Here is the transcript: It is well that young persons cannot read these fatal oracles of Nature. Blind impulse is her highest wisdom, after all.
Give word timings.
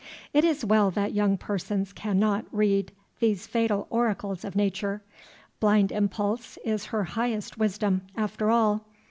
It 0.33 0.43
is 0.43 0.65
well 0.65 0.89
that 0.89 1.13
young 1.13 1.37
persons 1.37 1.93
cannot 1.93 2.45
read 2.51 2.91
these 3.19 3.45
fatal 3.45 3.85
oracles 3.91 4.43
of 4.43 4.55
Nature. 4.55 5.03
Blind 5.59 5.91
impulse 5.91 6.57
is 6.65 6.85
her 6.85 7.03
highest 7.03 7.59
wisdom, 7.59 8.01
after 8.17 8.49
all. 8.49 8.87